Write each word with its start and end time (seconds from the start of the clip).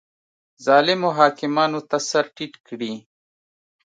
ظالمو 0.65 1.09
حاکمانو 1.19 1.79
ته 1.89 1.97
سر 2.09 2.25
ټیټ 2.35 2.53
کړي 2.67 2.93